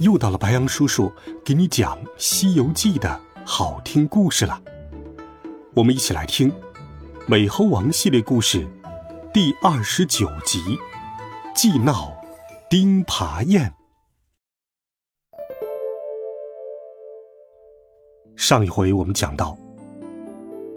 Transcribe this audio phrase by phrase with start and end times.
[0.00, 1.12] 又到了白羊叔叔
[1.44, 4.60] 给你讲《西游记》的好听故事了。
[5.72, 6.50] 我们一起来听
[7.26, 8.66] 《美猴王》系列故事
[9.32, 10.58] 第二十九集
[11.54, 12.12] 《祭闹
[12.68, 13.70] 钉耙宴》。
[18.36, 19.56] 上一回我们讲到，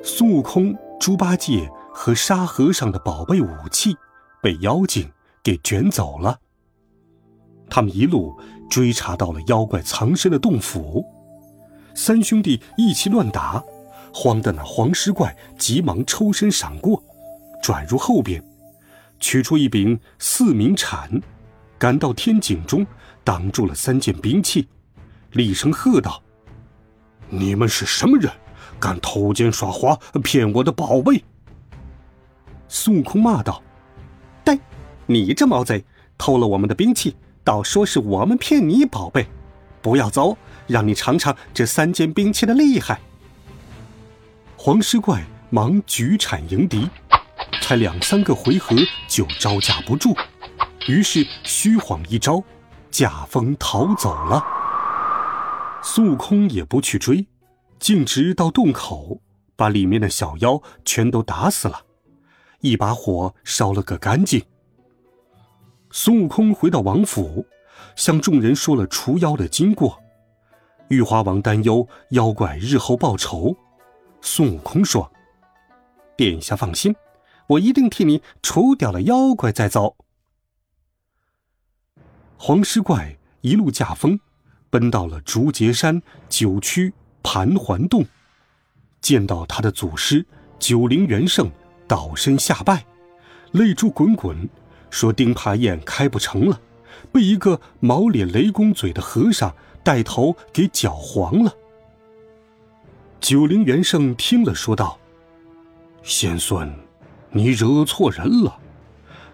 [0.03, 3.97] 孙悟空、猪八戒和沙和尚的宝贝武器
[4.43, 5.11] 被妖精
[5.43, 6.39] 给卷走了。
[7.69, 8.39] 他们一路
[8.69, 11.05] 追查到了妖怪藏身的洞府，
[11.95, 13.63] 三兄弟一起乱打，
[14.13, 17.01] 慌得那黄狮怪急忙抽身闪过，
[17.61, 18.43] 转入后边，
[19.19, 21.21] 取出一柄四明铲，
[21.77, 22.85] 赶到天井中
[23.23, 24.67] 挡住了三件兵器，
[25.31, 26.21] 厉声喝道
[27.29, 28.31] ：“你们是什么人，
[28.79, 31.23] 敢偷奸耍滑骗我的宝贝？”
[32.67, 33.61] 孙悟空骂道
[34.43, 34.59] ：“呆，
[35.05, 35.83] 你这毛贼，
[36.17, 37.15] 偷了我们的兵器！”
[37.47, 39.25] 倒说是我们骗你宝贝，
[39.81, 42.99] 不要走，让你尝尝这三件兵器的厉害。
[44.57, 46.89] 黄狮怪忙举铲迎敌，
[47.61, 48.75] 才两三个回合
[49.07, 50.13] 就招架不住，
[50.89, 52.43] 于是虚晃一招，
[52.91, 54.43] 驾风逃走了。
[55.81, 57.27] 孙悟空也不去追，
[57.79, 59.21] 径直到洞口，
[59.55, 61.83] 把里面的小妖全都打死了，
[62.59, 64.43] 一把火烧了个干净。
[65.91, 67.45] 孙悟空回到王府，
[67.95, 70.01] 向众人说了除妖的经过。
[70.89, 73.55] 玉华王担忧妖怪日后报仇，
[74.21, 75.11] 孙悟空说
[76.15, 76.95] ：“殿下放心，
[77.47, 79.95] 我一定替你除掉了妖怪再走。”
[82.37, 84.19] 黄狮怪一路驾风，
[84.69, 86.93] 奔到了竹节山九曲
[87.23, 88.05] 盘桓洞，
[89.01, 90.25] 见到他的祖师
[90.59, 91.49] 九灵元圣，
[91.87, 92.85] 倒身下拜，
[93.51, 94.47] 泪珠滚滚。
[94.89, 96.59] 说钉耙宴开不成了，
[97.11, 99.53] 被一个毛脸雷公嘴的和尚
[99.83, 101.53] 带头给搅黄了。
[103.19, 104.97] 九灵元圣听了，说道
[106.03, 106.73] ：“先孙，
[107.31, 108.57] 你惹错人了。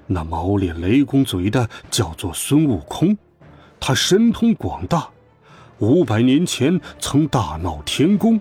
[0.07, 3.17] 那毛脸雷公嘴的叫做孙悟空，
[3.79, 5.07] 他神通广大，
[5.79, 8.39] 五百年前曾大闹天宫，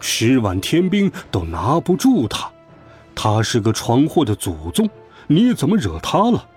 [0.00, 2.50] 十万天兵都拿不住他。
[3.14, 4.88] 他是个闯祸的祖宗。”
[5.28, 6.48] 你怎么惹他了？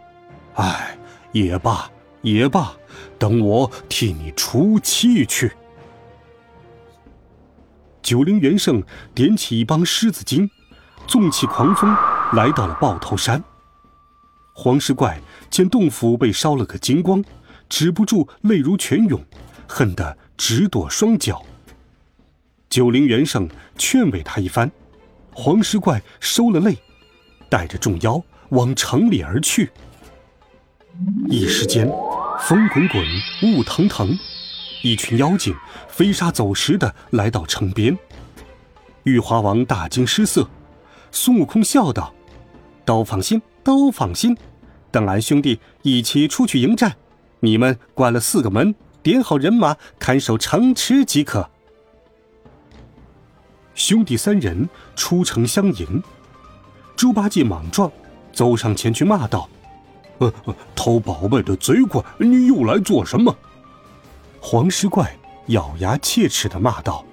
[0.55, 0.97] 哎，
[1.31, 1.89] 也罢
[2.21, 2.73] 也罢，
[3.17, 5.51] 等我替你出气去。
[8.01, 10.49] 九灵元圣点起一帮狮子精，
[11.07, 11.95] 纵起狂风
[12.33, 13.43] 来到了豹头山。
[14.53, 15.19] 黄狮怪
[15.49, 17.23] 见洞府被烧了个精光，
[17.69, 19.23] 止不住泪如泉涌，
[19.67, 21.41] 恨得直跺双脚。
[22.69, 24.69] 九灵元圣劝慰他一番，
[25.33, 26.77] 黄狮怪收了泪，
[27.49, 28.21] 带着众妖。
[28.49, 29.69] 往城里而去，
[31.27, 31.87] 一时间，
[32.41, 33.05] 风滚滚，
[33.43, 34.17] 雾腾腾，
[34.81, 35.55] 一群妖精
[35.87, 37.95] 飞沙走石的来到城边。
[39.03, 40.49] 玉华王大惊失色，
[41.11, 42.13] 孙悟空笑道
[42.83, 44.35] ：“都放心，都放心，
[44.89, 46.95] 等俺兄弟一起出去迎战，
[47.41, 48.73] 你们关了四个门，
[49.03, 51.47] 点好人马看守城池即可。”
[53.75, 56.03] 兄弟三人出城相迎，
[56.95, 57.91] 猪八戒莽撞。
[58.39, 59.49] 走上前去骂道
[60.19, 60.33] ：“呃，
[60.73, 63.35] 偷宝贝的贼怪，你又来做什么？”
[64.39, 65.13] 黄狮怪
[65.47, 67.03] 咬牙切齿的骂道：“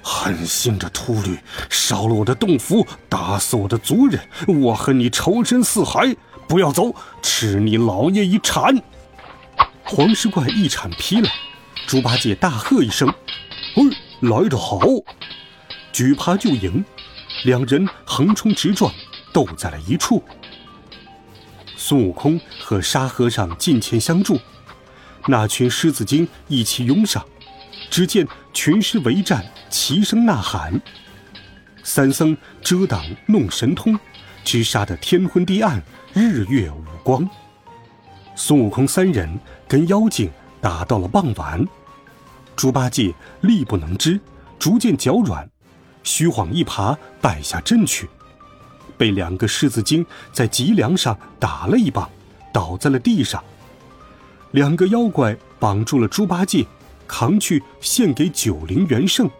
[0.00, 6.16] 狠心的秃驴，烧了我的洞府，打死我的族人，我恨你仇深似海！
[6.48, 8.82] 不要走，吃你老爷一铲！”
[9.84, 11.30] 黄狮怪一铲劈来，
[11.86, 13.12] 猪八戒大喝一声
[13.76, 13.82] ：“哎，
[14.20, 14.80] 来得好！”
[15.92, 16.82] 举耙就迎，
[17.44, 18.90] 两人横冲直撞。
[19.32, 20.22] 斗在了一处，
[21.76, 24.38] 孙悟空和沙和尚近前相助，
[25.26, 27.24] 那群狮子精一起拥上，
[27.90, 30.80] 只见群狮围战，齐声呐喊。
[31.84, 33.98] 三僧遮挡弄神通，
[34.44, 35.82] 只杀得天昏地暗，
[36.12, 37.28] 日月无光。
[38.34, 41.66] 孙悟空三人跟妖精打到了傍晚，
[42.54, 44.20] 猪八戒力不能支，
[44.58, 45.48] 逐渐脚软，
[46.02, 48.08] 虚晃一耙败下阵去。
[48.98, 52.10] 被两个狮子精在脊梁上打了一棒，
[52.52, 53.42] 倒在了地上。
[54.50, 56.66] 两个妖怪绑住了猪八戒，
[57.06, 59.30] 扛去献给九灵元圣。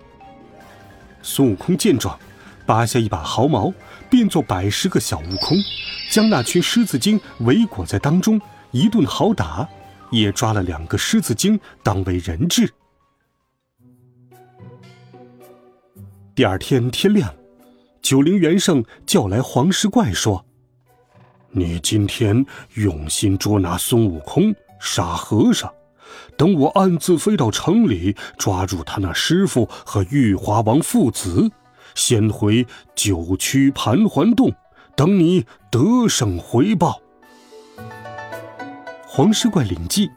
[1.20, 2.18] 孙悟空见状，
[2.64, 3.72] 拔下一把毫毛，
[4.08, 5.58] 变作百十个小悟空，
[6.10, 8.40] 将那群狮子精围裹在当中，
[8.70, 9.68] 一顿好打，
[10.10, 12.72] 也抓了两个狮子精当为人质。
[16.34, 17.34] 第二天天亮，
[18.02, 20.44] 九灵元圣叫来黄狮怪说
[21.50, 25.72] ：“你今天用心捉拿孙悟空、沙和尚。”
[26.38, 31.50] 等我暗自飞到城里，抓住他那师傅和玉华王父子，
[31.94, 34.50] 先回九曲盘桓洞，
[34.96, 37.00] 等你得胜回报。
[39.06, 40.08] 黄狮怪领计，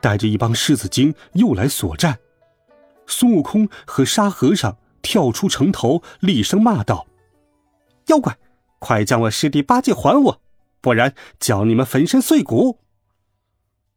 [0.00, 2.16] 带着一帮狮子精又来索战。
[3.06, 4.76] 孙悟空和沙和尚
[5.06, 7.06] 跳出城头，厉声骂道
[8.10, 8.36] ：“妖怪，
[8.80, 10.40] 快将我师弟八戒还我，
[10.80, 12.80] 不然叫你们粉身碎骨！”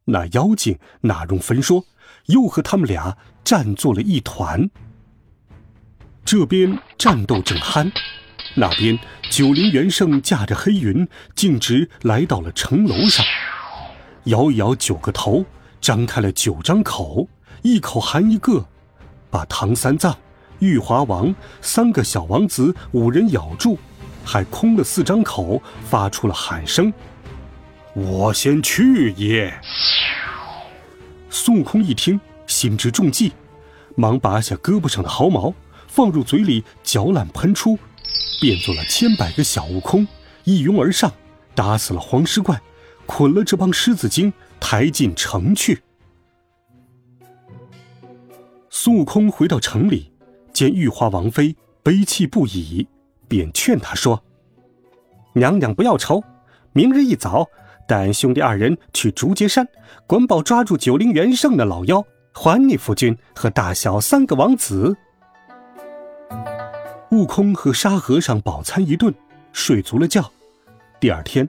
[0.05, 1.83] 那妖精哪容分说，
[2.27, 4.69] 又和他们俩战作了一团。
[6.23, 7.91] 这边战斗正酣，
[8.55, 8.99] 那边
[9.31, 13.25] 九灵元圣驾着黑云，径直来到了城楼上，
[14.25, 15.43] 摇一摇九个头，
[15.81, 17.27] 张开了九张口，
[17.63, 18.63] 一口含一个，
[19.31, 20.15] 把唐三藏、
[20.59, 23.77] 玉华王三个小王子五人咬住，
[24.23, 26.93] 还空了四张口，发出了喊声
[27.93, 29.53] ：“我先去也！”
[31.29, 33.33] 孙悟空一听，心知中计，
[33.95, 35.53] 忙拔下胳膊上的毫毛，
[35.87, 37.77] 放入嘴里嚼烂喷出，
[38.41, 40.07] 变作了千百个小悟空，
[40.43, 41.11] 一拥而上，
[41.55, 42.59] 打死了黄狮怪，
[43.05, 45.81] 捆了这帮狮子精，抬进城去。
[48.69, 50.11] 孙悟空回到城里，
[50.59, 52.85] 见玉华王妃悲泣不已，
[53.29, 54.21] 便劝她说
[55.31, 56.21] ：“娘娘不要愁，
[56.73, 57.47] 明日一早。”
[57.87, 59.65] 带兄弟二人去竹节山，
[60.05, 62.03] 管保抓住九灵元圣的老妖，
[62.33, 64.97] 还你夫君和大小三个王子。
[67.11, 69.15] 悟空和沙和尚饱餐一顿，
[69.53, 70.29] 睡足了觉。
[70.99, 71.47] 第二天，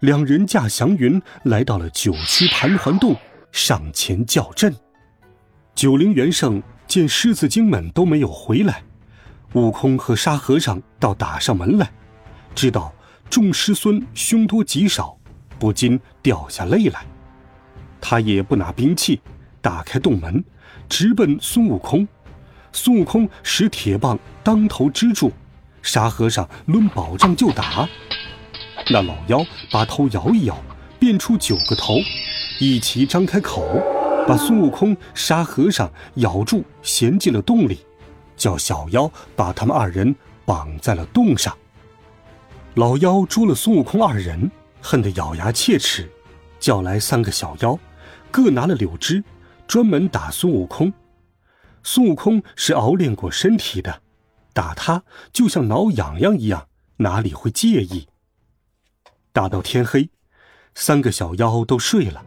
[0.00, 3.16] 两人驾祥云来到了九曲盘桓洞，
[3.52, 4.76] 上前叫阵。
[5.74, 8.82] 九灵元圣见狮子精们都没有回来，
[9.52, 11.88] 悟空和沙和尚倒打上门来，
[12.52, 12.92] 知道
[13.30, 15.16] 众师孙凶多吉少。
[15.56, 17.06] 不禁掉下泪来，
[18.00, 19.20] 他也不拿兵器，
[19.60, 20.42] 打开洞门，
[20.88, 22.08] 直奔孙悟空。
[22.72, 25.30] 孙悟空使铁棒当头支住，
[25.82, 27.88] 沙和尚抡宝杖就打。
[28.90, 30.56] 那老妖把头摇一摇，
[30.98, 31.98] 变出九个头，
[32.58, 33.62] 一齐张开口，
[34.30, 37.80] 把孙悟空、沙和尚咬住，衔进了洞里，
[38.36, 41.52] 叫小妖把他们二人绑在了洞上。
[42.74, 44.48] 老妖捉了孙悟空二人。
[44.82, 46.08] 恨得咬牙切齿，
[46.58, 47.78] 叫来三个小妖，
[48.30, 49.22] 各拿了柳枝，
[49.66, 50.90] 专门打孙悟空。
[51.82, 54.00] 孙悟空是熬练过身体的，
[54.54, 55.02] 打他
[55.34, 58.08] 就像挠痒痒一样，哪里会介意？
[59.34, 60.08] 打到天黑，
[60.74, 62.24] 三个小妖都睡了。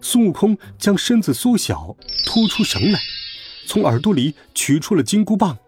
[0.00, 3.00] 孙悟空将身子缩小，拖出绳来，
[3.66, 5.58] 从耳朵里取出了金箍棒，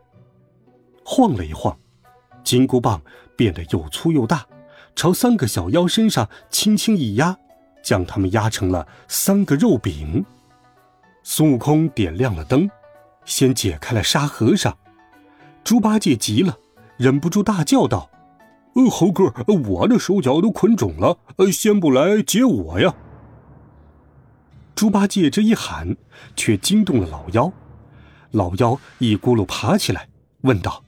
[1.04, 1.76] 晃了一晃，
[2.44, 3.02] 金箍棒
[3.36, 4.46] 变得又粗又大。
[4.94, 7.36] 朝三个小妖身上轻轻一压，
[7.82, 10.24] 将他们压成了三个肉饼。
[11.22, 12.68] 孙悟空点亮了灯，
[13.24, 14.76] 先解开了沙和尚。
[15.64, 16.56] 猪八戒急了，
[16.96, 18.10] 忍不住大叫道
[18.74, 19.32] ：“呃，猴哥，
[19.68, 22.94] 我的手脚都捆肿了，呃，先不来解我呀！”
[24.80, 25.94] 猪八戒这一喊，
[26.34, 27.52] 却惊动了老妖。
[28.30, 30.08] 老妖一咕噜爬起来，
[30.40, 30.82] 问道：“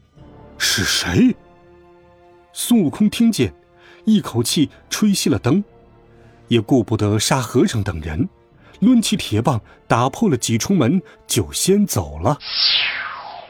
[0.56, 1.36] 是谁？”
[2.54, 3.52] 孙悟空听见。
[4.06, 5.62] 一口气吹熄了灯，
[6.48, 8.26] 也顾不得沙和尚等人，
[8.80, 12.38] 抡起铁棒打破了几重门，就先走了。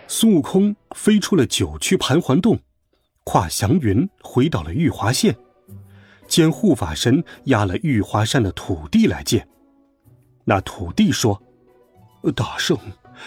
[0.09, 2.59] 孙悟空飞出了九曲盘桓洞，
[3.23, 5.37] 跨祥云回到了玉华县，
[6.27, 9.47] 见护法神压了玉华山的土地来见。
[10.45, 11.43] 那土地说
[12.35, 12.79] ：“大圣，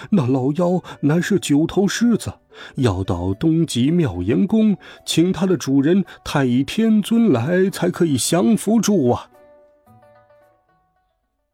[0.10, 2.34] 那老妖乃是九头狮子。”
[2.76, 9.30] 要到东极妙严宫，请他的主人太乙天尊来，才可以降服住啊！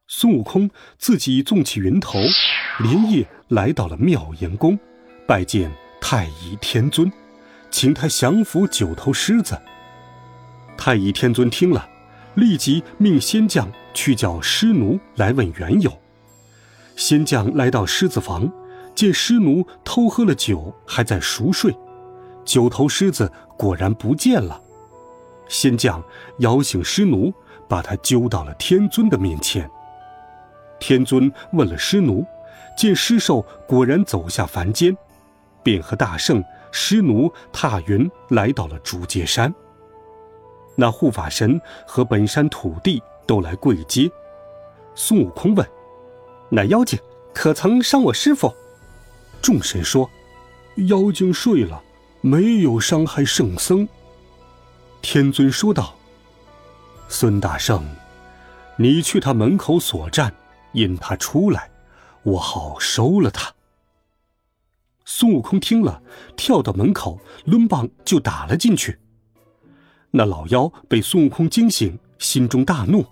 [0.07, 2.19] 孙悟空自己纵起云头，
[2.83, 4.77] 连夜来到了妙严宫，
[5.27, 7.11] 拜见太乙天尊，
[7.71, 9.59] 请他降服九头狮子。
[10.77, 11.89] 太乙天尊听了，
[12.35, 15.91] 立即命仙将去叫狮奴来问缘由。
[16.95, 18.51] 仙将来到狮子房。
[18.93, 21.73] 见狮奴偷喝了酒，还在熟睡，
[22.43, 24.61] 九头狮子果然不见了。
[25.47, 26.03] 仙将
[26.39, 27.33] 摇醒狮奴，
[27.69, 29.67] 把他揪到了天尊的面前。
[30.77, 32.25] 天尊问了师奴，
[32.77, 34.95] 见尸兽果然走下凡间，
[35.63, 39.51] 便和大圣、师奴踏云来到了竹节山。
[40.75, 44.09] 那护法神和本山土地都来跪接。
[44.95, 45.67] 孙悟空问
[46.49, 46.99] ：“那妖精
[47.33, 48.53] 可曾伤我师傅？”
[49.41, 50.09] 众神说
[50.87, 51.81] ：“妖精睡了，
[52.21, 53.87] 没有伤害圣僧。”
[55.01, 55.95] 天尊说道
[57.09, 57.83] ：“孙大圣，
[58.77, 60.33] 你去他门口所战，
[60.73, 61.71] 引他出来，
[62.23, 63.53] 我好收了他。”
[65.03, 66.03] 孙悟空听了，
[66.37, 68.99] 跳到门口，抡棒就打了进去。
[70.11, 73.03] 那老妖被孙悟空惊醒，心中大怒，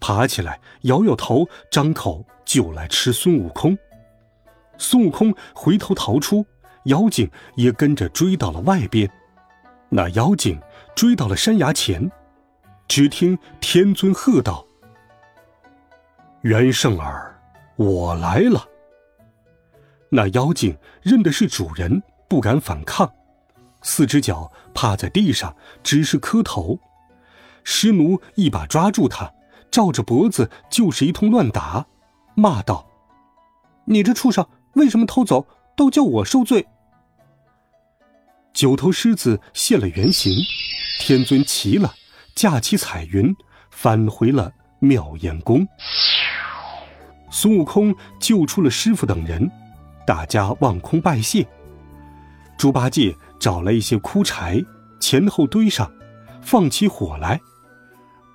[0.00, 3.78] 爬起来摇摇头，张口就来吃孙悟空。
[4.76, 6.44] 孙悟空回头逃出，
[6.84, 9.08] 妖精也跟着追到了外边。
[9.88, 10.60] 那妖精
[10.94, 12.10] 追到了山崖前，
[12.88, 14.66] 只听天尊喝道
[16.42, 17.40] ：“元圣儿，
[17.76, 18.66] 我来了。”
[20.10, 23.08] 那妖精认的是主人，不敢反抗。
[23.82, 26.78] 四只脚趴在地上，只是磕头。
[27.70, 29.30] 师奴一把抓住他，
[29.70, 31.86] 照着脖子就是一通乱打，
[32.34, 32.88] 骂道
[33.84, 35.46] ：“你这畜生，为什么偷走？
[35.76, 36.66] 都叫我受罪！”
[38.54, 40.32] 九头狮子现了原形，
[40.98, 41.92] 天尊齐了，
[42.34, 43.36] 驾起彩云，
[43.70, 45.68] 返回了妙严宫。
[47.30, 49.48] 孙悟空救出了师傅等人，
[50.06, 51.46] 大家望空拜谢。
[52.56, 53.14] 猪八戒。
[53.38, 54.60] 找来一些枯柴，
[54.98, 55.88] 前后堆上，
[56.42, 57.40] 放起火来，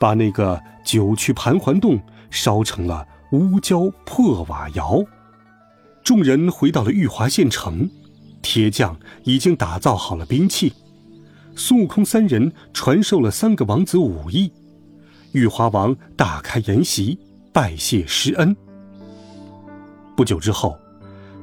[0.03, 1.97] 把那个九曲盘桓洞
[2.29, 5.01] 烧成了乌焦破瓦窑。
[6.03, 7.89] 众人回到了玉华县城，
[8.41, 10.73] 铁匠已经打造好了兵器。
[11.55, 14.51] 孙悟空三人传授了三个王子武艺。
[15.31, 17.17] 玉华王大开筵席，
[17.53, 18.53] 拜谢施恩。
[20.17, 20.77] 不久之后。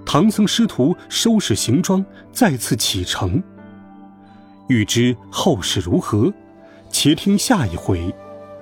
[0.05, 3.43] 唐僧师徒收拾行装，再次启程。
[4.69, 6.31] 欲知后事如何，
[6.91, 8.01] 且听下一回《